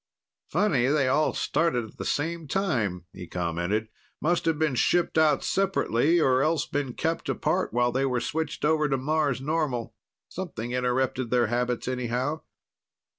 [0.49, 3.87] "Funny they all started at the same time," he commented.
[4.19, 8.65] "Must have been shipped out separately or else been kept apart while they were switched
[8.65, 9.93] over to Mars normal.
[10.27, 12.41] Something interrupted their habits, anyhow."